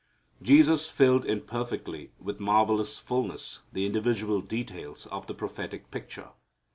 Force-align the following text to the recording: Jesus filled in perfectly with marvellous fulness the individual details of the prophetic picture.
Jesus 0.41 0.89
filled 0.89 1.25
in 1.25 1.41
perfectly 1.41 2.09
with 2.19 2.39
marvellous 2.39 2.97
fulness 2.97 3.59
the 3.71 3.85
individual 3.85 4.41
details 4.41 5.05
of 5.05 5.27
the 5.27 5.35
prophetic 5.35 5.91
picture. 5.91 6.29